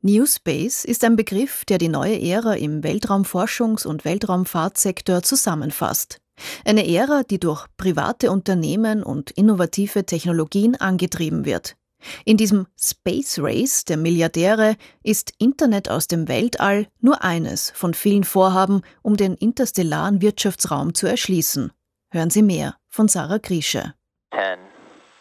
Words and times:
New 0.00 0.26
Space 0.26 0.84
ist 0.84 1.02
ein 1.02 1.16
Begriff, 1.16 1.64
der 1.64 1.78
die 1.78 1.88
neue 1.88 2.20
Ära 2.20 2.54
im 2.54 2.82
Weltraumforschungs- 2.82 3.86
und 3.86 4.04
Weltraumfahrtsektor 4.04 5.22
zusammenfasst. 5.22 6.18
Eine 6.64 6.86
Ära, 6.86 7.24
die 7.24 7.40
durch 7.40 7.66
private 7.76 8.30
Unternehmen 8.30 9.02
und 9.02 9.32
innovative 9.32 10.06
Technologien 10.06 10.76
angetrieben 10.76 11.44
wird. 11.44 11.76
In 12.24 12.36
diesem 12.36 12.68
Space 12.78 13.40
Race 13.40 13.84
der 13.84 13.96
Milliardäre 13.96 14.76
ist 15.02 15.32
Internet 15.38 15.90
aus 15.90 16.06
dem 16.06 16.28
Weltall 16.28 16.86
nur 17.00 17.24
eines 17.24 17.70
von 17.70 17.92
vielen 17.92 18.22
Vorhaben, 18.22 18.82
um 19.02 19.16
den 19.16 19.34
interstellaren 19.34 20.22
Wirtschaftsraum 20.22 20.94
zu 20.94 21.08
erschließen. 21.08 21.72
Hören 22.12 22.30
Sie 22.30 22.42
mehr 22.42 22.76
von 22.88 23.08
Sarah 23.08 23.38
Griesche. 23.38 23.94
10, 24.30 24.58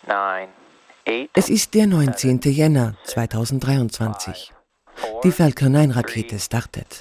9, 0.08 0.50
es 1.34 1.50
ist 1.50 1.74
der 1.74 1.88
19. 1.88 2.42
Jänner 2.42 2.96
2023. 3.06 4.54
Die 5.24 5.32
Falcon 5.32 5.72
9 5.72 5.92
Rakete 5.92 6.40
startet. 6.40 7.00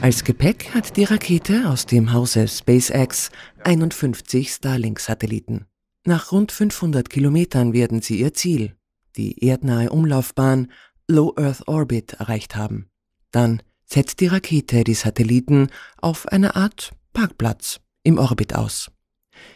Als 0.00 0.24
Gepäck 0.24 0.74
hat 0.74 0.96
die 0.96 1.04
Rakete 1.04 1.68
aus 1.68 1.86
dem 1.86 2.12
Hause 2.12 2.46
SpaceX 2.46 3.30
51 3.64 4.52
Starlink-Satelliten. 4.52 5.66
Nach 6.04 6.32
rund 6.32 6.52
500 6.52 7.10
Kilometern 7.10 7.72
werden 7.72 8.00
sie 8.00 8.20
ihr 8.20 8.32
Ziel, 8.32 8.76
die 9.16 9.44
erdnahe 9.44 9.90
Umlaufbahn 9.90 10.70
Low 11.08 11.34
Earth 11.36 11.66
Orbit, 11.66 12.14
erreicht 12.14 12.54
haben. 12.54 12.88
Dann 13.32 13.62
setzt 13.84 14.20
die 14.20 14.28
Rakete 14.28 14.84
die 14.84 14.94
Satelliten 14.94 15.68
auf 15.96 16.26
eine 16.28 16.54
Art 16.54 16.92
Parkplatz 17.12 17.80
im 18.02 18.18
Orbit 18.18 18.54
aus. 18.54 18.90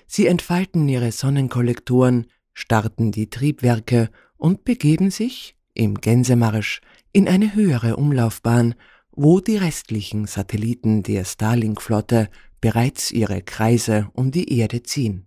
Sie 0.06 0.26
entfalten 0.26 0.88
ihre 0.88 1.12
Sonnenkollektoren, 1.12 2.26
starten 2.54 3.12
die 3.12 3.30
Triebwerke 3.30 4.10
und 4.36 4.64
begeben 4.64 5.10
sich 5.10 5.56
im 5.74 5.94
Gänsemarsch 5.94 6.80
in 7.12 7.28
eine 7.28 7.54
höhere 7.54 7.96
Umlaufbahn, 7.96 8.74
wo 9.10 9.40
die 9.40 9.56
restlichen 9.56 10.26
Satelliten 10.26 11.02
der 11.02 11.24
Starlink-Flotte 11.24 12.28
bereits 12.60 13.10
ihre 13.10 13.42
Kreise 13.42 14.10
um 14.14 14.30
die 14.30 14.58
Erde 14.58 14.82
ziehen. 14.82 15.26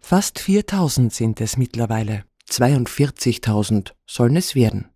Fast 0.00 0.38
4000 0.38 1.12
sind 1.12 1.40
es 1.40 1.56
mittlerweile, 1.56 2.24
42.000 2.50 3.92
sollen 4.06 4.36
es 4.36 4.54
werden. 4.54 4.93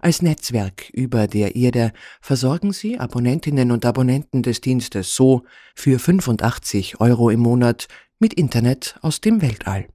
Als 0.00 0.22
Netzwerk 0.22 0.90
über 0.90 1.26
der 1.26 1.56
Erde 1.56 1.92
versorgen 2.20 2.72
sie 2.72 2.98
Abonnentinnen 2.98 3.70
und 3.70 3.84
Abonnenten 3.84 4.42
des 4.42 4.60
Dienstes 4.60 5.14
so 5.14 5.44
für 5.74 5.98
85 5.98 7.00
Euro 7.00 7.30
im 7.30 7.40
Monat 7.40 7.88
mit 8.18 8.34
Internet 8.34 8.96
aus 9.02 9.20
dem 9.20 9.42
Weltall. 9.42 9.88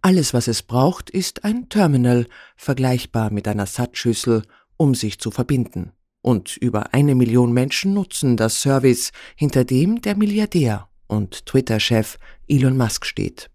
Alles, 0.00 0.34
was 0.34 0.48
es 0.48 0.62
braucht, 0.62 1.10
ist 1.10 1.44
ein 1.44 1.68
Terminal, 1.68 2.26
vergleichbar 2.56 3.30
mit 3.30 3.48
einer 3.48 3.66
Satzschüssel, 3.66 4.42
um 4.76 4.94
sich 4.94 5.18
zu 5.18 5.30
verbinden. 5.30 5.92
Und 6.20 6.56
über 6.56 6.94
eine 6.94 7.14
Million 7.14 7.52
Menschen 7.52 7.94
nutzen 7.94 8.36
das 8.36 8.60
Service, 8.60 9.12
hinter 9.36 9.64
dem 9.64 10.02
der 10.02 10.16
Milliardär 10.16 10.88
und 11.08 11.46
Twitter-Chef 11.46 12.18
Elon 12.48 12.76
Musk 12.76 13.06
steht. 13.06 13.51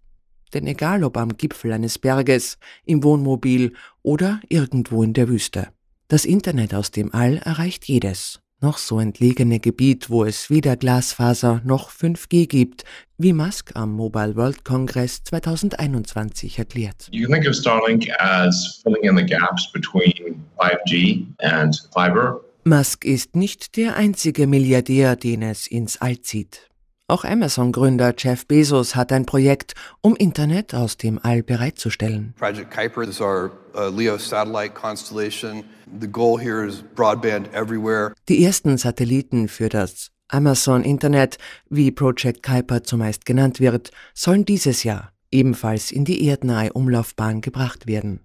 Denn 0.54 0.66
egal 0.66 1.04
ob 1.04 1.16
am 1.16 1.36
Gipfel 1.36 1.72
eines 1.72 1.98
Berges, 1.98 2.58
im 2.84 3.02
Wohnmobil 3.02 3.74
oder 4.02 4.40
irgendwo 4.48 5.02
in 5.02 5.12
der 5.12 5.28
Wüste, 5.28 5.68
das 6.08 6.24
Internet 6.24 6.74
aus 6.74 6.90
dem 6.90 7.12
All 7.12 7.36
erreicht 7.36 7.84
jedes, 7.84 8.40
noch 8.60 8.78
so 8.78 8.98
entlegene 8.98 9.60
Gebiet, 9.60 10.10
wo 10.10 10.24
es 10.24 10.50
weder 10.50 10.76
Glasfaser 10.76 11.60
noch 11.64 11.90
5G 11.90 12.46
gibt, 12.48 12.84
wie 13.18 13.32
Musk 13.32 13.72
am 13.74 13.92
Mobile 13.92 14.34
World 14.36 14.64
Congress 14.64 15.22
2021 15.24 16.58
erklärt. 16.58 17.08
You 17.10 17.26
can 17.26 17.34
think 17.34 17.46
of 17.46 17.54
Starlink 17.54 18.08
as 18.18 18.80
filling 18.82 19.02
in 19.02 19.16
the 19.16 19.24
gaps 19.24 19.70
between 19.72 20.42
5G 20.58 21.26
and 21.38 21.76
fiber. 21.92 22.40
Musk 22.64 23.04
ist 23.04 23.36
nicht 23.36 23.76
der 23.76 23.96
einzige 23.96 24.46
Milliardär, 24.46 25.16
den 25.16 25.42
es 25.42 25.66
ins 25.66 26.00
All 26.00 26.20
zieht. 26.20 26.68
Auch 27.10 27.24
Amazon-Gründer 27.24 28.12
Jeff 28.18 28.46
Bezos 28.46 28.94
hat 28.94 29.12
ein 29.12 29.24
Projekt, 29.24 29.72
um 30.02 30.14
Internet 30.14 30.74
aus 30.74 30.98
dem 30.98 31.18
All 31.22 31.42
bereitzustellen. 31.42 32.34
Project 32.38 32.70
Kuiper 32.70 33.02
is 33.02 33.18
our 33.18 33.50
uh, 33.74 33.88
LEO 33.88 34.18
satellite 34.18 34.74
constellation. 34.74 35.64
The 35.98 36.06
goal 36.06 36.38
here 36.38 36.66
is 36.66 36.84
broadband 36.94 37.48
everywhere. 37.54 38.12
Die 38.28 38.44
ersten 38.44 38.76
Satelliten 38.76 39.48
für 39.48 39.70
das 39.70 40.10
Amazon 40.28 40.84
Internet, 40.84 41.38
wie 41.70 41.90
Project 41.90 42.42
Kuiper 42.42 42.84
zumeist 42.84 43.24
genannt 43.24 43.58
wird, 43.58 43.90
sollen 44.12 44.44
dieses 44.44 44.84
Jahr 44.84 45.10
ebenfalls 45.30 45.90
in 45.90 46.04
die 46.04 46.26
erdnahe 46.26 46.74
Umlaufbahn 46.74 47.40
gebracht 47.40 47.86
werden. 47.86 48.20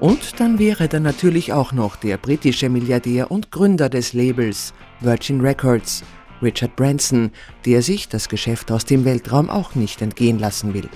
Und 0.00 0.40
dann 0.40 0.58
wäre 0.58 0.88
da 0.88 0.98
natürlich 0.98 1.52
auch 1.52 1.72
noch 1.72 1.94
der 1.94 2.16
britische 2.16 2.70
Milliardär 2.70 3.30
und 3.30 3.50
Gründer 3.50 3.90
des 3.90 4.14
Labels 4.14 4.72
Virgin 5.00 5.42
Records, 5.42 6.02
Richard 6.40 6.74
Branson, 6.74 7.30
der 7.66 7.82
sich 7.82 8.08
das 8.08 8.30
Geschäft 8.30 8.72
aus 8.72 8.86
dem 8.86 9.04
Weltraum 9.04 9.50
auch 9.50 9.74
nicht 9.74 10.00
entgehen 10.00 10.38
lassen 10.38 10.72
will. 10.72 10.88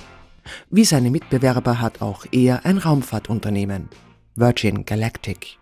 Wie 0.70 0.86
seine 0.86 1.10
Mitbewerber 1.10 1.82
hat 1.82 2.00
auch 2.00 2.24
er 2.32 2.64
ein 2.64 2.78
Raumfahrtunternehmen, 2.78 3.90
Virgin 4.36 4.86
Galactic. 4.86 5.58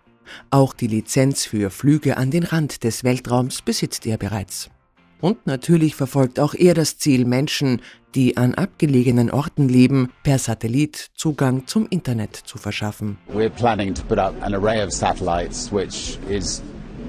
Auch 0.49 0.73
die 0.73 0.87
Lizenz 0.87 1.45
für 1.45 1.69
Flüge 1.69 2.15
an 2.15 2.31
den 2.31 2.43
Rand 2.43 2.85
des 2.85 3.03
Weltraums 3.03 3.61
besitzt 3.61 4.05
er 4.05 4.17
bereits. 4.17 4.69
Und 5.23 5.47
natürlich 5.47 5.95
verfolgt 5.95 6.37
auch 6.37 6.53
er 6.53 6.73
das 6.73 6.97
Ziel, 6.97 7.23
Menschen, 7.23 7.81
die 8.13 8.35
an 8.35 8.55
abgelegenen 8.55 9.31
Orten 9.31 9.69
leben, 9.69 10.11
per 10.21 10.37
Satellit 10.37 11.11
Zugang 11.15 11.65
zum 11.65 11.87
Internet 11.89 12.35
zu 12.35 12.57
verschaffen. 12.57 13.17
We're 13.33 13.49
planning 13.49 13.93
to 13.93 14.03
put 14.03 14.17
up 14.17 14.35
an 14.43 14.53
array 14.53 14.83
of 14.85 14.91
satellites 14.91 15.71
which 15.71 16.19
is 16.29 16.61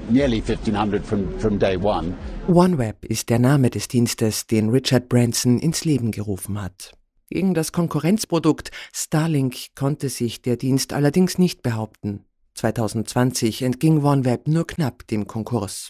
nearly 0.09 0.37
1500 0.37 1.05
from, 1.05 1.27
from 1.39 1.59
day 1.59 1.75
one. 1.75 2.13
OneWeb 2.47 3.03
ist 3.03 3.29
der 3.29 3.39
Name 3.39 3.69
des 3.69 3.89
Dienstes, 3.89 4.47
den 4.47 4.69
Richard 4.69 5.09
Branson 5.09 5.59
ins 5.59 5.83
Leben 5.83 6.11
gerufen 6.11 6.61
hat. 6.61 6.93
Gegen 7.29 7.53
das 7.53 7.73
Konkurrenzprodukt 7.73 8.71
Starlink 8.93 9.75
konnte 9.75 10.07
sich 10.07 10.41
der 10.41 10.55
Dienst 10.55 10.93
allerdings 10.93 11.37
nicht 11.37 11.63
behaupten. 11.63 12.23
2020 12.53 13.63
entging 13.63 14.01
OneWeb 14.01 14.47
nur 14.47 14.65
knapp 14.65 15.05
dem 15.07 15.27
Konkurs. 15.27 15.89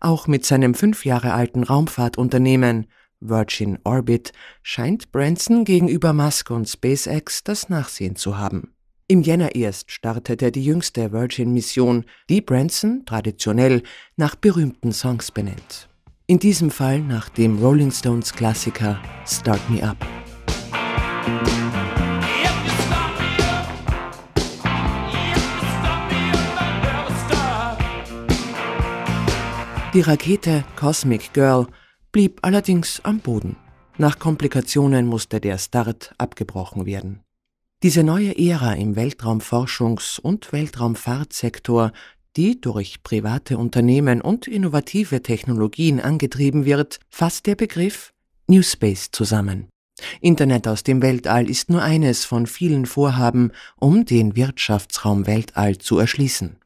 Auch 0.00 0.26
mit 0.26 0.44
seinem 0.44 0.74
fünf 0.74 1.04
Jahre 1.04 1.32
alten 1.32 1.62
Raumfahrtunternehmen 1.62 2.86
Virgin 3.20 3.78
Orbit 3.84 4.32
scheint 4.62 5.10
Branson 5.10 5.64
gegenüber 5.64 6.12
Musk 6.12 6.50
und 6.50 6.68
SpaceX 6.68 7.42
das 7.42 7.68
Nachsehen 7.68 8.16
zu 8.16 8.36
haben. 8.36 8.74
Im 9.06 9.22
Jänner 9.22 9.54
erst 9.54 9.90
startete 9.90 10.50
die 10.50 10.64
jüngste 10.64 11.12
Virgin-Mission, 11.12 12.04
die 12.30 12.40
Branson 12.40 13.04
traditionell 13.04 13.82
nach 14.16 14.34
berühmten 14.34 14.92
Songs 14.92 15.30
benennt. 15.30 15.88
In 16.26 16.38
diesem 16.38 16.70
Fall 16.70 17.00
nach 17.00 17.28
dem 17.28 17.58
Rolling 17.58 17.90
Stones-Klassiker 17.90 18.98
Start 19.26 19.60
Me 19.68 19.82
Up. 19.82 19.98
Die 29.94 30.00
Rakete 30.00 30.64
Cosmic 30.74 31.32
Girl 31.34 31.68
blieb 32.10 32.40
allerdings 32.42 33.00
am 33.04 33.20
Boden. 33.20 33.54
Nach 33.96 34.18
Komplikationen 34.18 35.06
musste 35.06 35.40
der 35.40 35.56
Start 35.56 36.12
abgebrochen 36.18 36.84
werden. 36.84 37.20
Diese 37.84 38.02
neue 38.02 38.36
Ära 38.36 38.72
im 38.72 38.96
Weltraumforschungs- 38.96 40.18
und 40.20 40.52
Weltraumfahrtsektor, 40.52 41.92
die 42.36 42.60
durch 42.60 43.04
private 43.04 43.56
Unternehmen 43.56 44.20
und 44.20 44.48
innovative 44.48 45.22
Technologien 45.22 46.00
angetrieben 46.00 46.64
wird, 46.64 46.98
fasst 47.08 47.46
der 47.46 47.54
Begriff 47.54 48.12
New 48.48 48.62
Space 48.62 49.12
zusammen. 49.12 49.68
Internet 50.20 50.66
aus 50.66 50.82
dem 50.82 51.02
Weltall 51.02 51.48
ist 51.48 51.70
nur 51.70 51.82
eines 51.82 52.24
von 52.24 52.48
vielen 52.48 52.86
Vorhaben, 52.86 53.52
um 53.78 54.04
den 54.04 54.34
Wirtschaftsraum 54.34 55.28
Weltall 55.28 55.78
zu 55.78 56.00
erschließen. 56.00 56.56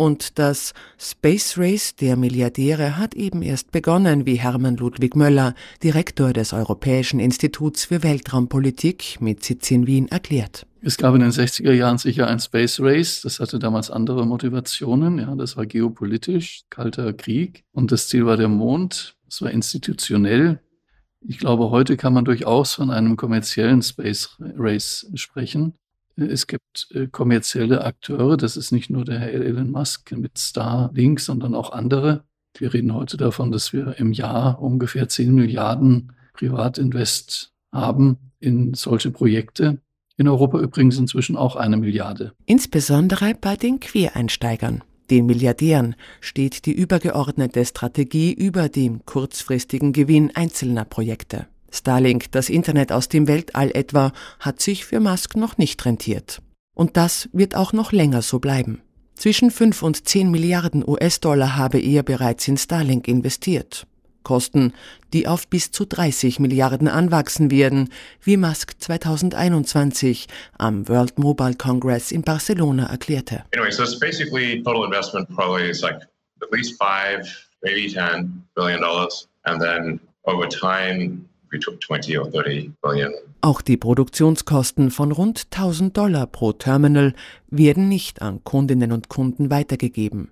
Und 0.00 0.38
das 0.38 0.72
Space 0.96 1.58
Race 1.58 1.94
der 1.94 2.16
Milliardäre 2.16 2.96
hat 2.96 3.14
eben 3.14 3.42
erst 3.42 3.70
begonnen, 3.70 4.24
wie 4.24 4.36
Hermann 4.36 4.78
Ludwig 4.78 5.14
Möller, 5.14 5.54
Direktor 5.82 6.32
des 6.32 6.54
Europäischen 6.54 7.20
Instituts 7.20 7.84
für 7.84 8.02
Weltraumpolitik 8.02 9.18
mit 9.20 9.44
Sitz 9.44 9.70
in 9.70 9.86
Wien, 9.86 10.08
erklärt. 10.08 10.66
Es 10.80 10.96
gab 10.96 11.14
in 11.14 11.20
den 11.20 11.32
60er 11.32 11.72
Jahren 11.72 11.98
sicher 11.98 12.28
ein 12.28 12.40
Space 12.40 12.80
Race. 12.80 13.20
Das 13.20 13.40
hatte 13.40 13.58
damals 13.58 13.90
andere 13.90 14.26
Motivationen. 14.26 15.18
Ja, 15.18 15.34
das 15.34 15.58
war 15.58 15.66
geopolitisch, 15.66 16.62
kalter 16.70 17.12
Krieg. 17.12 17.64
Und 17.72 17.92
das 17.92 18.08
Ziel 18.08 18.24
war 18.24 18.38
der 18.38 18.48
Mond. 18.48 19.18
Es 19.28 19.42
war 19.42 19.50
institutionell. 19.50 20.60
Ich 21.20 21.36
glaube, 21.36 21.68
heute 21.68 21.98
kann 21.98 22.14
man 22.14 22.24
durchaus 22.24 22.72
von 22.72 22.88
einem 22.88 23.18
kommerziellen 23.18 23.82
Space 23.82 24.34
Race 24.56 25.10
sprechen. 25.14 25.74
Es 26.16 26.46
gibt 26.46 26.88
äh, 26.92 27.06
kommerzielle 27.06 27.84
Akteure, 27.84 28.36
das 28.36 28.56
ist 28.56 28.72
nicht 28.72 28.90
nur 28.90 29.04
der 29.04 29.18
Herr 29.18 29.32
Elon 29.32 29.70
Musk 29.70 30.12
mit 30.12 30.38
Starlink, 30.38 31.20
sondern 31.20 31.54
auch 31.54 31.72
andere. 31.72 32.24
Wir 32.56 32.74
reden 32.74 32.94
heute 32.94 33.16
davon, 33.16 33.52
dass 33.52 33.72
wir 33.72 33.98
im 33.98 34.12
Jahr 34.12 34.60
ungefähr 34.60 35.08
10 35.08 35.34
Milliarden 35.34 36.12
Privatinvest 36.34 37.52
haben 37.72 38.18
in 38.38 38.74
solche 38.74 39.10
Projekte. 39.10 39.80
In 40.16 40.28
Europa 40.28 40.58
übrigens 40.58 40.98
inzwischen 40.98 41.36
auch 41.36 41.56
eine 41.56 41.76
Milliarde. 41.76 42.32
Insbesondere 42.44 43.34
bei 43.40 43.56
den 43.56 43.80
Quereinsteigern, 43.80 44.82
den 45.10 45.26
Milliardären, 45.26 45.94
steht 46.20 46.66
die 46.66 46.72
übergeordnete 46.72 47.64
Strategie 47.64 48.32
über 48.32 48.68
dem 48.68 49.06
kurzfristigen 49.06 49.92
Gewinn 49.92 50.30
einzelner 50.34 50.84
Projekte. 50.84 51.46
Starlink, 51.70 52.32
das 52.32 52.48
Internet 52.48 52.92
aus 52.92 53.08
dem 53.08 53.28
Weltall 53.28 53.70
etwa, 53.74 54.12
hat 54.38 54.60
sich 54.60 54.84
für 54.84 55.00
Musk 55.00 55.36
noch 55.36 55.58
nicht 55.58 55.84
rentiert. 55.84 56.40
Und 56.74 56.96
das 56.96 57.28
wird 57.32 57.54
auch 57.56 57.72
noch 57.72 57.92
länger 57.92 58.22
so 58.22 58.38
bleiben. 58.38 58.82
Zwischen 59.14 59.50
5 59.50 59.82
und 59.82 60.08
10 60.08 60.30
Milliarden 60.30 60.82
US-Dollar 60.86 61.56
habe 61.56 61.78
er 61.78 62.02
bereits 62.02 62.48
in 62.48 62.56
Starlink 62.56 63.06
investiert. 63.06 63.86
Kosten, 64.22 64.72
die 65.12 65.26
auf 65.26 65.48
bis 65.48 65.70
zu 65.70 65.84
30 65.86 66.40
Milliarden 66.40 66.88
anwachsen 66.88 67.50
werden, 67.50 67.90
wie 68.22 68.36
Musk 68.36 68.80
2021 68.80 70.26
am 70.58 70.88
World 70.88 71.18
Mobile 71.18 71.54
Congress 71.54 72.12
in 72.12 72.22
Barcelona 72.22 72.86
erklärte. 72.86 73.44
Anyway, 73.54 73.70
so 73.70 73.82
it's 73.82 73.98
basically 73.98 74.62
total 74.62 74.84
investment 74.84 75.28
probably 75.34 75.68
is 75.68 75.82
like 75.82 76.00
at 76.42 76.52
least 76.52 76.78
5, 76.78 77.26
maybe 77.62 77.92
10 77.92 78.42
billion 78.54 78.80
dollars 78.80 79.28
and 79.44 79.60
then 79.60 80.00
over 80.24 80.48
time 80.48 81.28
auch 83.42 83.62
die 83.62 83.76
Produktionskosten 83.76 84.90
von 84.90 85.12
rund 85.12 85.46
1000 85.50 85.96
Dollar 85.96 86.26
pro 86.26 86.52
Terminal 86.52 87.14
werden 87.48 87.88
nicht 87.88 88.22
an 88.22 88.44
Kundinnen 88.44 88.92
und 88.92 89.08
Kunden 89.08 89.50
weitergegeben. 89.50 90.30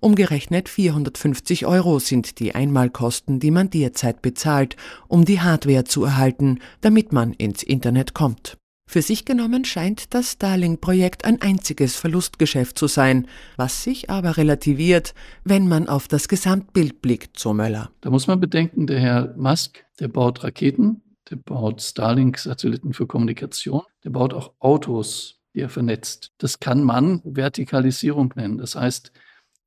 Umgerechnet 0.00 0.68
450 0.68 1.66
Euro 1.66 1.98
sind 1.98 2.40
die 2.40 2.54
Einmalkosten, 2.54 3.40
die 3.40 3.50
man 3.50 3.70
derzeit 3.70 4.20
bezahlt, 4.20 4.76
um 5.08 5.24
die 5.24 5.40
Hardware 5.40 5.84
zu 5.84 6.04
erhalten, 6.04 6.58
damit 6.82 7.12
man 7.12 7.32
ins 7.32 7.62
Internet 7.62 8.12
kommt. 8.12 8.58
Für 8.86 9.00
sich 9.00 9.24
genommen 9.24 9.64
scheint 9.64 10.12
das 10.12 10.32
Starlink-Projekt 10.32 11.24
ein 11.24 11.40
einziges 11.40 11.96
Verlustgeschäft 11.96 12.78
zu 12.78 12.88
sein, 12.88 13.26
was 13.56 13.82
sich 13.82 14.10
aber 14.10 14.36
relativiert, 14.36 15.14
wenn 15.44 15.68
man 15.68 15.88
auf 15.88 16.08
das 16.08 16.28
Gesamtbild 16.28 17.00
blickt, 17.00 17.38
so 17.38 17.54
Möller. 17.54 17.90
Da 18.00 18.10
muss 18.10 18.26
man 18.26 18.40
bedenken, 18.40 18.86
der 18.86 19.00
Herr 19.00 19.34
Musk, 19.36 19.84
der 19.98 20.08
baut 20.08 20.44
Raketen, 20.44 21.02
der 21.30 21.36
baut 21.36 21.80
Starlink-Satelliten 21.80 22.92
für 22.92 23.06
Kommunikation, 23.06 23.82
der 24.04 24.10
baut 24.10 24.34
auch 24.34 24.52
Autos, 24.58 25.40
die 25.54 25.60
er 25.60 25.68
vernetzt. 25.70 26.32
Das 26.38 26.60
kann 26.60 26.82
man 26.82 27.22
Vertikalisierung 27.24 28.34
nennen. 28.36 28.58
Das 28.58 28.74
heißt, 28.74 29.12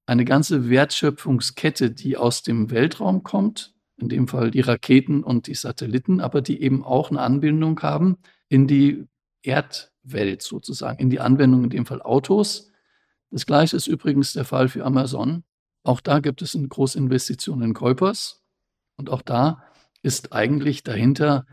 eine 0.05 0.25
ganze 0.25 0.69
Wertschöpfungskette, 0.69 1.89
die 1.89 2.17
aus 2.17 2.43
dem 2.43 2.69
Weltraum 2.69 3.23
kommt, 3.23 3.73
in 3.97 4.09
dem 4.09 4.27
Fall 4.27 4.51
die 4.51 4.61
Raketen 4.61 5.23
und 5.23 5.47
die 5.47 5.55
Satelliten, 5.55 6.19
aber 6.19 6.41
die 6.41 6.61
eben 6.61 6.83
auch 6.83 7.09
eine 7.09 7.21
Anbindung 7.21 7.81
haben 7.81 8.17
in 8.55 8.67
die 8.67 9.05
Erdwelt 9.43 10.41
sozusagen, 10.41 10.97
in 10.99 11.09
die 11.09 11.19
Anwendung, 11.19 11.65
in 11.65 11.69
dem 11.69 11.85
Fall 11.85 12.01
Autos. 12.01 12.71
Das 13.31 13.45
gleiche 13.45 13.75
ist 13.75 13.87
übrigens 13.87 14.31
der 14.31 14.45
Fall 14.45 14.69
für 14.69 14.85
Amazon. 14.85 15.43
Auch 15.83 15.99
da 15.99 16.19
gibt 16.19 16.41
es 16.41 16.55
eine 16.55 16.69
große 16.69 16.97
Investition 16.97 17.61
in 17.61 17.73
Kuipers. 17.73 18.41
Und 18.95 19.09
auch 19.09 19.21
da 19.21 19.61
ist 20.03 20.31
eigentlich 20.31 20.83
dahinter 20.83 21.45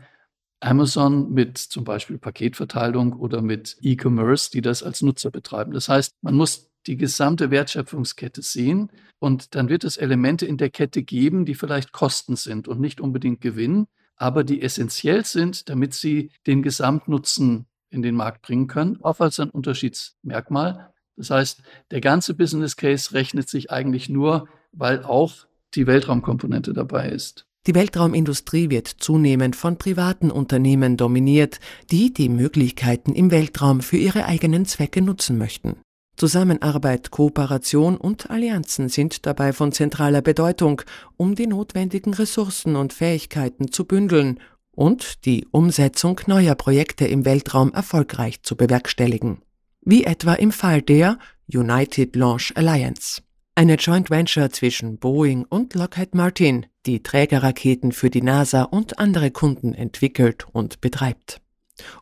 Amazon 0.61 1.33
mit 1.33 1.57
zum 1.57 1.83
Beispiel 1.83 2.17
Paketverteilung 2.17 3.11
oder 3.11 3.41
mit 3.41 3.75
E-Commerce, 3.81 4.49
die 4.49 4.61
das 4.61 4.81
als 4.81 5.01
Nutzer 5.01 5.29
betreiben. 5.29 5.73
Das 5.73 5.89
heißt, 5.89 6.15
man 6.21 6.35
muss 6.35 6.71
die 6.87 6.95
gesamte 6.95 7.51
Wertschöpfungskette 7.51 8.41
sehen 8.41 8.89
und 9.19 9.55
dann 9.55 9.67
wird 9.67 9.83
es 9.83 9.97
Elemente 9.97 10.45
in 10.45 10.55
der 10.55 10.69
Kette 10.69 11.03
geben, 11.03 11.43
die 11.43 11.55
vielleicht 11.55 11.91
Kosten 11.91 12.37
sind 12.37 12.69
und 12.69 12.79
nicht 12.79 13.01
unbedingt 13.01 13.41
Gewinn, 13.41 13.87
aber 14.23 14.45
die 14.45 14.61
essentiell 14.61 15.25
sind, 15.25 15.67
damit 15.67 15.93
sie 15.93 16.31
den 16.47 16.63
Gesamtnutzen 16.63 17.65
in 17.89 18.01
den 18.01 18.15
Markt 18.15 18.41
bringen 18.41 18.67
können, 18.67 18.97
auch 19.01 19.19
als 19.19 19.37
ein 19.41 19.49
Unterschiedsmerkmal. 19.49 20.93
Das 21.17 21.29
heißt, 21.29 21.61
der 21.91 21.99
ganze 21.99 22.33
Business 22.33 22.77
Case 22.77 23.13
rechnet 23.13 23.49
sich 23.49 23.69
eigentlich 23.69 24.07
nur, 24.07 24.47
weil 24.71 25.03
auch 25.03 25.45
die 25.75 25.87
Weltraumkomponente 25.87 26.71
dabei 26.71 27.09
ist. 27.09 27.45
Die 27.67 27.75
Weltraumindustrie 27.75 28.69
wird 28.69 28.87
zunehmend 28.87 29.57
von 29.57 29.77
privaten 29.77 30.31
Unternehmen 30.31 30.95
dominiert, 30.95 31.59
die 31.91 32.13
die 32.13 32.29
Möglichkeiten 32.29 33.11
im 33.11 33.29
Weltraum 33.29 33.81
für 33.81 33.97
ihre 33.97 34.25
eigenen 34.25 34.65
Zwecke 34.65 35.01
nutzen 35.01 35.37
möchten. 35.37 35.75
Zusammenarbeit, 36.15 37.11
Kooperation 37.11 37.97
und 37.97 38.29
Allianzen 38.29 38.87
sind 38.87 39.25
dabei 39.25 39.51
von 39.51 39.71
zentraler 39.71 40.21
Bedeutung, 40.21 40.81
um 41.17 41.35
die 41.35 41.47
notwendigen 41.47 42.13
Ressourcen 42.13 42.75
und 42.75 42.93
Fähigkeiten 42.93 43.71
zu 43.71 43.85
bündeln 43.85 44.39
und 44.71 45.25
die 45.25 45.47
Umsetzung 45.51 46.19
neuer 46.27 46.55
Projekte 46.55 47.05
im 47.05 47.25
Weltraum 47.25 47.73
erfolgreich 47.73 48.43
zu 48.43 48.55
bewerkstelligen. 48.55 49.41
Wie 49.81 50.03
etwa 50.03 50.33
im 50.33 50.51
Fall 50.51 50.81
der 50.81 51.17
United 51.51 52.15
Launch 52.15 52.53
Alliance, 52.55 53.21
eine 53.55 53.75
Joint 53.75 54.09
Venture 54.09 54.49
zwischen 54.49 54.97
Boeing 54.97 55.45
und 55.47 55.75
Lockheed 55.75 56.15
Martin, 56.15 56.65
die 56.85 57.03
Trägerraketen 57.03 57.91
für 57.91 58.09
die 58.09 58.21
NASA 58.21 58.63
und 58.63 58.97
andere 58.97 59.29
Kunden 59.29 59.73
entwickelt 59.73 60.47
und 60.51 60.81
betreibt. 60.81 61.42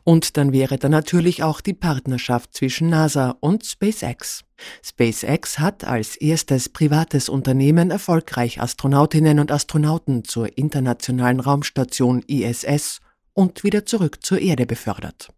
Und 0.04 0.36
dann 0.36 0.52
wäre 0.52 0.78
da 0.78 0.88
natürlich 0.88 1.42
auch 1.42 1.60
die 1.60 1.74
Partnerschaft 1.74 2.54
zwischen 2.54 2.90
NASA 2.90 3.36
und 3.40 3.64
SpaceX. 3.64 4.44
SpaceX 4.82 5.58
hat 5.58 5.84
als 5.84 6.16
erstes 6.16 6.68
privates 6.68 7.28
Unternehmen 7.28 7.90
erfolgreich 7.90 8.60
Astronautinnen 8.60 9.38
und 9.38 9.50
Astronauten 9.50 10.24
zur 10.24 10.56
internationalen 10.58 11.40
Raumstation 11.40 12.22
ISS 12.26 13.00
und 13.32 13.64
wieder 13.64 13.86
zurück 13.86 14.24
zur 14.24 14.40
Erde 14.40 14.66
befördert. 14.66 15.30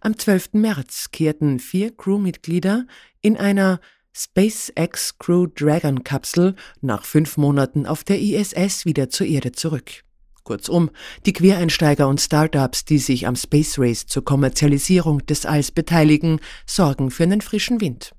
Am 0.00 0.18
12. 0.18 0.54
März 0.54 1.10
kehrten 1.12 1.58
vier 1.58 1.94
Crewmitglieder 1.94 2.86
in 3.20 3.36
einer 3.36 3.80
SpaceX 4.16 5.18
Crew 5.18 5.46
Dragon 5.46 6.04
Kapsel 6.04 6.54
nach 6.80 7.04
fünf 7.04 7.36
Monaten 7.36 7.86
auf 7.86 8.04
der 8.04 8.20
ISS 8.20 8.86
wieder 8.86 9.10
zur 9.10 9.26
Erde 9.26 9.52
zurück. 9.52 10.03
Kurzum, 10.44 10.90
die 11.26 11.32
Quereinsteiger 11.32 12.06
und 12.06 12.20
Startups, 12.20 12.84
die 12.84 12.98
sich 12.98 13.26
am 13.26 13.34
Space 13.34 13.78
Race 13.78 14.06
zur 14.06 14.24
Kommerzialisierung 14.24 15.24
des 15.26 15.46
Alls 15.46 15.72
beteiligen, 15.72 16.38
sorgen 16.66 17.10
für 17.10 17.24
einen 17.24 17.40
frischen 17.40 17.80
Wind. 17.80 18.14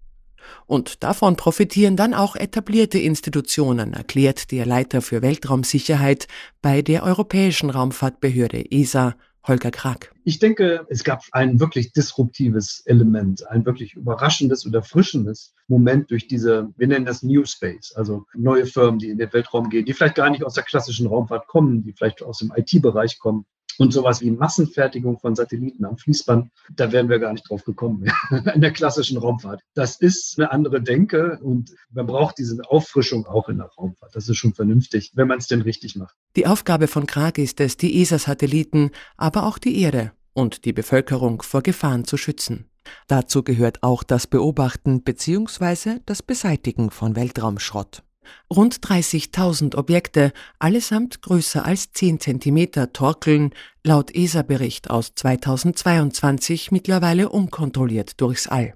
Und 0.65 1.03
davon 1.03 1.35
profitieren 1.35 1.95
dann 1.95 2.13
auch 2.13 2.35
etablierte 2.35 2.99
Institutionen, 2.99 3.93
erklärt 3.93 4.51
der 4.51 4.65
Leiter 4.65 5.01
für 5.01 5.21
Weltraumsicherheit 5.21 6.27
bei 6.61 6.81
der 6.81 7.03
Europäischen 7.03 7.69
Raumfahrtbehörde 7.69 8.71
ESA 8.71 9.15
Holger 9.47 9.71
Krag. 9.71 10.11
Ich 10.23 10.39
denke, 10.39 10.85
es 10.89 11.03
gab 11.03 11.21
ein 11.31 11.59
wirklich 11.59 11.93
disruptives 11.93 12.81
Element, 12.85 13.47
ein 13.47 13.65
wirklich 13.65 13.93
überraschendes 13.93 14.65
und 14.65 14.73
erfrischendes 14.73 15.53
Moment 15.67 16.09
durch 16.09 16.27
diese, 16.27 16.69
wir 16.77 16.87
nennen 16.87 17.05
das 17.05 17.21
New 17.21 17.45
Space, 17.45 17.93
also 17.95 18.25
neue 18.33 18.65
Firmen, 18.65 18.99
die 18.99 19.09
in 19.09 19.17
den 19.17 19.31
Weltraum 19.33 19.69
gehen, 19.69 19.85
die 19.85 19.93
vielleicht 19.93 20.15
gar 20.15 20.29
nicht 20.29 20.43
aus 20.43 20.55
der 20.55 20.63
klassischen 20.63 21.07
Raumfahrt 21.07 21.47
kommen, 21.47 21.83
die 21.83 21.93
vielleicht 21.93 22.23
aus 22.23 22.39
dem 22.39 22.51
IT-Bereich 22.55 23.19
kommen 23.19 23.45
und 23.77 23.91
sowas 23.91 24.21
wie 24.21 24.31
Massenfertigung 24.31 25.19
von 25.19 25.35
Satelliten 25.35 25.85
am 25.85 25.97
Fließband, 25.97 26.49
da 26.75 26.91
wären 26.91 27.09
wir 27.09 27.19
gar 27.19 27.33
nicht 27.33 27.49
drauf 27.49 27.63
gekommen 27.63 28.05
in 28.53 28.61
der 28.61 28.71
klassischen 28.71 29.17
Raumfahrt. 29.17 29.61
Das 29.73 29.97
ist 29.97 30.39
eine 30.39 30.51
andere 30.51 30.81
Denke 30.81 31.39
und 31.41 31.71
man 31.91 32.05
braucht 32.05 32.37
diese 32.37 32.61
Auffrischung 32.69 33.25
auch 33.25 33.49
in 33.49 33.57
der 33.57 33.67
Raumfahrt. 33.67 34.15
Das 34.15 34.29
ist 34.29 34.37
schon 34.37 34.53
vernünftig, 34.53 35.11
wenn 35.15 35.27
man 35.27 35.39
es 35.39 35.47
denn 35.47 35.61
richtig 35.61 35.95
macht. 35.95 36.15
Die 36.35 36.47
Aufgabe 36.47 36.87
von 36.87 37.05
Krag 37.05 37.37
ist 37.37 37.59
es, 37.59 37.77
die 37.77 38.01
ESA-Satelliten, 38.01 38.91
aber 39.17 39.45
auch 39.45 39.57
die 39.57 39.81
Erde 39.81 40.11
und 40.33 40.65
die 40.65 40.73
Bevölkerung 40.73 41.41
vor 41.41 41.61
Gefahren 41.61 42.05
zu 42.05 42.17
schützen. 42.17 42.69
Dazu 43.07 43.43
gehört 43.43 43.81
auch 43.83 44.03
das 44.03 44.27
Beobachten 44.27 45.01
bzw. 45.01 45.99
das 46.05 46.21
Beseitigen 46.21 46.91
von 46.91 47.15
Weltraumschrott. 47.15 48.04
Rund 48.53 48.79
30.000 48.79 49.75
Objekte, 49.75 50.33
allesamt 50.59 51.21
größer 51.21 51.65
als 51.65 51.91
10 51.91 52.19
cm, 52.19 52.91
torkeln, 52.93 53.51
laut 53.83 54.13
ESA-Bericht 54.13 54.89
aus 54.89 55.13
2022, 55.15 56.71
mittlerweile 56.71 57.29
unkontrolliert 57.29 58.19
durchs 58.21 58.47
All. 58.47 58.75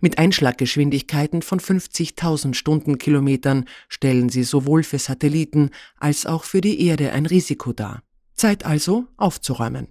Mit 0.00 0.18
Einschlaggeschwindigkeiten 0.18 1.42
von 1.42 1.60
50.000 1.60 2.54
Stundenkilometern 2.54 3.66
stellen 3.88 4.28
sie 4.28 4.42
sowohl 4.42 4.82
für 4.82 4.98
Satelliten 4.98 5.70
als 5.98 6.26
auch 6.26 6.44
für 6.44 6.60
die 6.60 6.86
Erde 6.86 7.12
ein 7.12 7.26
Risiko 7.26 7.72
dar. 7.72 8.02
Zeit 8.34 8.64
also 8.64 9.06
aufzuräumen. 9.16 9.88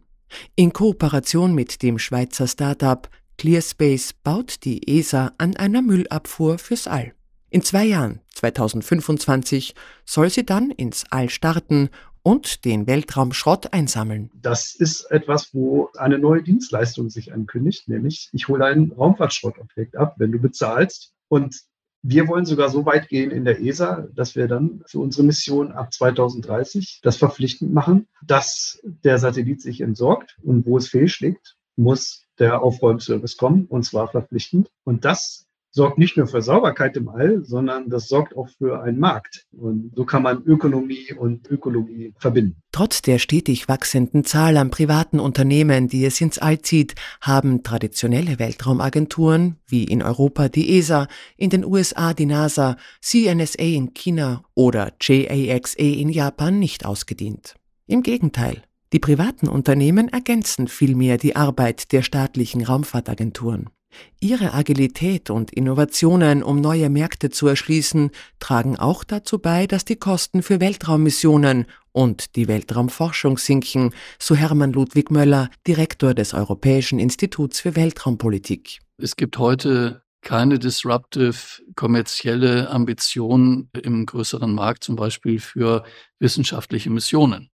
In 0.55 0.73
Kooperation 0.73 1.53
mit 1.53 1.81
dem 1.83 1.99
Schweizer 1.99 2.47
Startup 2.47 3.09
ClearSpace 3.37 4.13
baut 4.23 4.63
die 4.63 4.99
ESA 4.99 5.33
an 5.37 5.55
einer 5.55 5.81
Müllabfuhr 5.81 6.57
fürs 6.57 6.87
All. 6.87 7.14
In 7.49 7.61
zwei 7.61 7.85
Jahren, 7.85 8.21
2025, 8.33 9.75
soll 10.05 10.29
sie 10.29 10.45
dann 10.45 10.71
ins 10.71 11.05
All 11.09 11.29
starten 11.29 11.89
und 12.23 12.65
den 12.65 12.87
Weltraumschrott 12.87 13.71
einsammeln. 13.71 14.31
Das 14.33 14.73
ist 14.73 15.11
etwas, 15.11 15.53
wo 15.53 15.89
eine 15.95 16.17
neue 16.17 16.41
Dienstleistung 16.41 17.11
sich 17.11 17.31
ankündigt, 17.31 17.87
nämlich 17.87 18.29
ich 18.33 18.47
hole 18.47 18.65
ein 18.65 18.91
Raumfahrtschrottobjekt 18.91 19.95
ab, 19.95 20.15
wenn 20.17 20.31
du 20.31 20.39
bezahlst. 20.39 21.13
Und 21.27 21.61
wir 22.01 22.27
wollen 22.27 22.45
sogar 22.45 22.69
so 22.69 22.85
weit 22.85 23.09
gehen 23.09 23.29
in 23.29 23.45
der 23.45 23.61
ESA, 23.61 24.07
dass 24.13 24.35
wir 24.35 24.47
dann 24.47 24.83
für 24.87 24.99
unsere 24.99 25.23
Mission 25.23 25.71
ab 25.71 25.93
2030 25.93 27.01
das 27.03 27.17
verpflichtend 27.17 27.73
machen, 27.73 28.07
dass 28.25 28.79
der 28.83 29.19
Satellit 29.19 29.61
sich 29.61 29.81
entsorgt 29.81 30.37
und 30.43 30.65
wo 30.65 30.77
es 30.77 30.87
fehlschlägt, 30.87 31.55
muss 31.75 32.23
der 32.39 32.61
Aufräumservice 32.61 33.37
kommen 33.37 33.65
und 33.65 33.83
zwar 33.83 34.07
verpflichtend. 34.07 34.69
Und 34.83 35.05
das 35.05 35.44
sorgt 35.75 35.97
nicht 35.97 36.15
nur 36.15 36.25
für 36.25 36.41
Sauberkeit 36.41 36.95
im 36.95 37.09
All, 37.09 37.43
sondern 37.43 37.89
das 37.89 38.07
sorgt 38.07 38.35
auch 38.37 38.47
für 38.47 38.81
einen 38.81 38.97
Markt. 38.97 39.45
Und 39.51 39.91
so 39.93 40.05
kann 40.05 40.23
man 40.23 40.41
Ökonomie 40.43 41.13
und 41.13 41.51
Ökologie 41.51 42.13
verbinden. 42.17 42.61
Trotz 42.71 43.01
der 43.01 43.19
stetig 43.19 43.67
wachsenden 43.67 44.23
Zahl 44.23 44.55
an 44.55 44.71
privaten 44.71 45.19
Unternehmen, 45.19 45.89
die 45.89 46.05
es 46.05 46.21
ins 46.21 46.37
All 46.37 46.59
zieht, 46.61 46.95
haben 47.19 47.61
traditionelle 47.61 48.39
Weltraumagenturen 48.39 49.57
wie 49.67 49.83
in 49.83 50.01
Europa 50.01 50.47
die 50.47 50.77
ESA, 50.77 51.07
in 51.35 51.49
den 51.49 51.65
USA 51.65 52.13
die 52.13 52.25
NASA, 52.25 52.77
CNSA 53.01 53.61
in 53.61 53.93
China 53.93 54.45
oder 54.53 54.93
JAXA 55.01 55.83
in 55.83 56.07
Japan 56.07 56.57
nicht 56.57 56.85
ausgedient. 56.85 57.55
Im 57.85 58.01
Gegenteil. 58.01 58.63
Die 58.93 58.99
privaten 58.99 59.49
Unternehmen 59.49 60.07
ergänzen 60.07 60.69
vielmehr 60.69 61.17
die 61.17 61.35
Arbeit 61.35 61.91
der 61.91 62.01
staatlichen 62.01 62.63
Raumfahrtagenturen. 62.63 63.69
Ihre 64.19 64.53
Agilität 64.53 65.29
und 65.29 65.51
Innovationen, 65.51 66.43
um 66.43 66.61
neue 66.61 66.89
Märkte 66.89 67.29
zu 67.29 67.47
erschließen, 67.47 68.11
tragen 68.39 68.77
auch 68.77 69.03
dazu 69.03 69.39
bei, 69.39 69.67
dass 69.67 69.85
die 69.85 69.95
Kosten 69.95 70.43
für 70.43 70.59
Weltraummissionen 70.59 71.65
und 71.91 72.35
die 72.35 72.47
Weltraumforschung 72.47 73.37
sinken, 73.37 73.93
so 74.19 74.35
Hermann 74.35 74.73
Ludwig 74.73 75.11
Möller, 75.11 75.49
Direktor 75.67 76.13
des 76.13 76.33
Europäischen 76.33 76.99
Instituts 76.99 77.61
für 77.61 77.75
Weltraumpolitik. 77.75 78.79
Es 78.97 79.15
gibt 79.15 79.37
heute 79.37 80.03
keine 80.21 80.57
disruptive 80.57 81.61
kommerzielle 81.75 82.69
Ambition 82.69 83.69
im 83.81 84.05
größeren 84.05 84.53
Markt, 84.53 84.83
zum 84.83 84.95
Beispiel 84.95 85.39
für 85.39 85.83
wissenschaftliche 86.19 86.89
Missionen. 86.89 87.49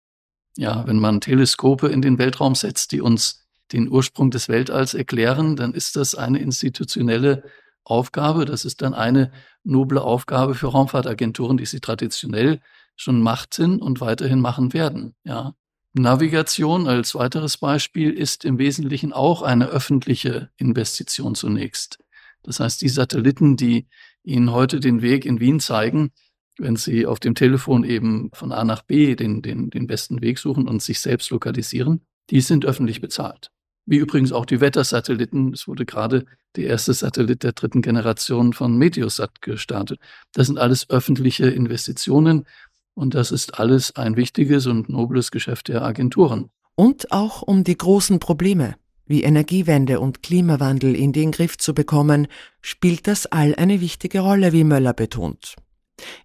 Ja, 0.56 0.86
wenn 0.86 0.98
man 0.98 1.20
Teleskope 1.20 1.88
in 1.88 2.00
den 2.00 2.18
Weltraum 2.18 2.54
setzt, 2.54 2.92
die 2.92 3.00
uns 3.00 3.46
den 3.72 3.90
Ursprung 3.90 4.30
des 4.30 4.48
Weltalls 4.48 4.94
erklären, 4.94 5.56
dann 5.56 5.74
ist 5.74 5.96
das 5.96 6.14
eine 6.14 6.38
institutionelle 6.38 7.44
Aufgabe. 7.84 8.44
Das 8.44 8.64
ist 8.64 8.82
dann 8.82 8.94
eine 8.94 9.32
noble 9.64 10.02
Aufgabe 10.02 10.54
für 10.54 10.68
Raumfahrtagenturen, 10.68 11.56
die 11.56 11.66
sie 11.66 11.80
traditionell 11.80 12.60
schon 12.96 13.22
machten 13.22 13.80
und 13.80 14.00
weiterhin 14.00 14.40
machen 14.40 14.72
werden. 14.72 15.14
Ja. 15.24 15.54
Navigation 15.92 16.86
als 16.86 17.14
weiteres 17.14 17.56
Beispiel 17.56 18.12
ist 18.12 18.44
im 18.44 18.58
Wesentlichen 18.58 19.12
auch 19.12 19.42
eine 19.42 19.66
öffentliche 19.66 20.50
Investition 20.56 21.34
zunächst. 21.34 21.98
Das 22.42 22.60
heißt, 22.60 22.80
die 22.80 22.88
Satelliten, 22.88 23.56
die 23.56 23.88
Ihnen 24.22 24.52
heute 24.52 24.80
den 24.80 25.02
Weg 25.02 25.24
in 25.24 25.40
Wien 25.40 25.60
zeigen, 25.60 26.12
wenn 26.58 26.76
Sie 26.76 27.06
auf 27.06 27.18
dem 27.18 27.34
Telefon 27.34 27.84
eben 27.84 28.30
von 28.32 28.52
A 28.52 28.64
nach 28.64 28.82
B 28.82 29.16
den, 29.16 29.42
den, 29.42 29.70
den 29.70 29.86
besten 29.86 30.20
Weg 30.20 30.38
suchen 30.38 30.68
und 30.68 30.82
sich 30.82 31.00
selbst 31.00 31.30
lokalisieren, 31.30 32.06
die 32.28 32.40
sind 32.40 32.64
öffentlich 32.64 33.00
bezahlt. 33.00 33.50
Wie 33.90 33.96
übrigens 33.96 34.30
auch 34.30 34.46
die 34.46 34.60
Wettersatelliten. 34.60 35.52
Es 35.52 35.66
wurde 35.66 35.84
gerade 35.84 36.24
der 36.54 36.66
erste 36.66 36.94
Satellit 36.94 37.42
der 37.42 37.50
dritten 37.50 37.82
Generation 37.82 38.52
von 38.52 38.78
Meteosat 38.78 39.42
gestartet. 39.42 39.98
Das 40.32 40.46
sind 40.46 40.60
alles 40.60 40.88
öffentliche 40.90 41.50
Investitionen 41.50 42.46
und 42.94 43.14
das 43.16 43.32
ist 43.32 43.58
alles 43.58 43.96
ein 43.96 44.14
wichtiges 44.14 44.68
und 44.68 44.88
nobles 44.88 45.32
Geschäft 45.32 45.66
der 45.66 45.82
Agenturen. 45.82 46.50
Und 46.76 47.10
auch 47.10 47.42
um 47.42 47.64
die 47.64 47.76
großen 47.76 48.20
Probleme 48.20 48.76
wie 49.06 49.24
Energiewende 49.24 49.98
und 49.98 50.22
Klimawandel 50.22 50.94
in 50.94 51.12
den 51.12 51.32
Griff 51.32 51.58
zu 51.58 51.74
bekommen, 51.74 52.28
spielt 52.60 53.08
das 53.08 53.26
All 53.26 53.56
eine 53.56 53.80
wichtige 53.80 54.20
Rolle, 54.20 54.52
wie 54.52 54.62
Möller 54.62 54.94
betont. 54.94 55.56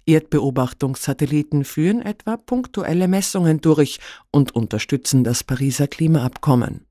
Erdbeobachtungssatelliten 0.06 1.64
führen 1.64 2.04
etwa 2.04 2.38
punktuelle 2.38 3.08
Messungen 3.08 3.60
durch 3.60 4.00
und 4.30 4.54
unterstützen 4.54 5.24
das 5.24 5.44
Pariser 5.44 5.88
Klimaabkommen 5.88 6.85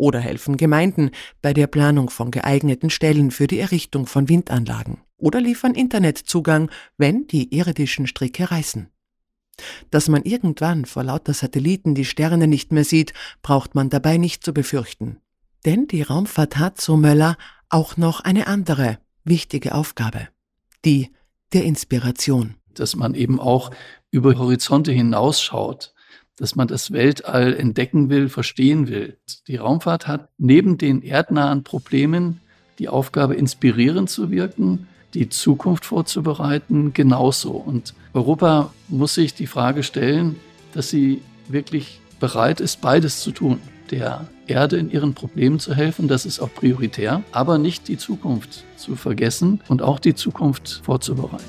oder 0.00 0.18
helfen 0.18 0.56
Gemeinden 0.56 1.10
bei 1.42 1.52
der 1.52 1.66
Planung 1.66 2.10
von 2.10 2.30
geeigneten 2.30 2.90
Stellen 2.90 3.30
für 3.30 3.46
die 3.46 3.58
Errichtung 3.58 4.06
von 4.06 4.28
Windanlagen 4.28 5.02
oder 5.18 5.40
liefern 5.40 5.74
Internetzugang, 5.74 6.70
wenn 6.96 7.26
die 7.26 7.54
irdischen 7.54 8.06
Stricke 8.06 8.50
reißen. 8.50 8.88
Dass 9.90 10.08
man 10.08 10.22
irgendwann 10.22 10.86
vor 10.86 11.04
lauter 11.04 11.34
Satelliten 11.34 11.94
die 11.94 12.06
Sterne 12.06 12.46
nicht 12.46 12.72
mehr 12.72 12.84
sieht, 12.84 13.12
braucht 13.42 13.74
man 13.74 13.90
dabei 13.90 14.16
nicht 14.16 14.42
zu 14.42 14.54
befürchten. 14.54 15.18
Denn 15.66 15.86
die 15.86 16.00
Raumfahrt 16.00 16.56
hat, 16.56 16.80
so 16.80 16.96
Möller, 16.96 17.36
auch 17.68 17.98
noch 17.98 18.20
eine 18.20 18.46
andere 18.46 18.98
wichtige 19.24 19.74
Aufgabe, 19.74 20.28
die 20.86 21.10
der 21.52 21.64
Inspiration. 21.64 22.54
Dass 22.72 22.96
man 22.96 23.14
eben 23.14 23.38
auch 23.38 23.70
über 24.10 24.38
Horizonte 24.38 24.92
hinausschaut 24.92 25.92
dass 26.40 26.56
man 26.56 26.66
das 26.66 26.90
Weltall 26.90 27.54
entdecken 27.54 28.08
will, 28.08 28.30
verstehen 28.30 28.88
will. 28.88 29.18
Die 29.46 29.56
Raumfahrt 29.56 30.08
hat 30.08 30.30
neben 30.38 30.78
den 30.78 31.02
erdnahen 31.02 31.64
Problemen 31.64 32.40
die 32.78 32.88
Aufgabe, 32.88 33.34
inspirierend 33.34 34.08
zu 34.08 34.30
wirken, 34.30 34.88
die 35.12 35.28
Zukunft 35.28 35.84
vorzubereiten, 35.84 36.94
genauso. 36.94 37.50
Und 37.50 37.92
Europa 38.14 38.72
muss 38.88 39.14
sich 39.14 39.34
die 39.34 39.46
Frage 39.46 39.82
stellen, 39.82 40.36
dass 40.72 40.88
sie 40.88 41.20
wirklich 41.48 42.00
bereit 42.20 42.60
ist, 42.60 42.80
beides 42.80 43.20
zu 43.20 43.32
tun. 43.32 43.60
Der 43.90 44.26
Erde 44.46 44.78
in 44.78 44.90
ihren 44.90 45.12
Problemen 45.12 45.58
zu 45.58 45.74
helfen, 45.74 46.08
das 46.08 46.24
ist 46.24 46.40
auch 46.40 46.54
prioritär, 46.54 47.22
aber 47.32 47.58
nicht 47.58 47.86
die 47.86 47.98
Zukunft 47.98 48.64
zu 48.76 48.96
vergessen 48.96 49.60
und 49.68 49.82
auch 49.82 49.98
die 49.98 50.14
Zukunft 50.14 50.80
vorzubereiten. 50.84 51.44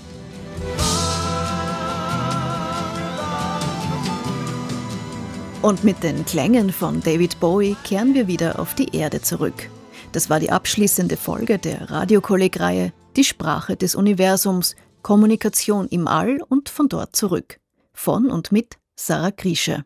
Und 5.62 5.84
mit 5.84 6.02
den 6.02 6.26
Klängen 6.26 6.72
von 6.72 7.02
David 7.02 7.40
Bowie 7.40 7.76
kehren 7.84 8.16
wir 8.16 8.26
wieder 8.26 8.60
auf 8.60 8.74
die 8.74 8.96
Erde 8.96 9.22
zurück. 9.22 9.70
Das 10.12 10.28
war 10.28 10.40
die 10.40 10.52
abschließende 10.52 11.18
Folge 11.18 11.60
der 11.60 11.92
Radiokolleg-Reihe 11.92 12.94
Die 13.16 13.24
Sprache 13.24 13.76
des 13.76 13.94
Universums, 13.94 14.76
Kommunikation 15.04 15.88
im 15.88 16.08
All 16.08 16.40
und 16.50 16.70
von 16.70 16.90
dort 16.90 17.16
zurück. 17.16 17.60
Von 17.94 18.32
und 18.32 18.52
mit 18.52 18.78
Sarah 18.96 19.30
Griesche. 19.30 19.86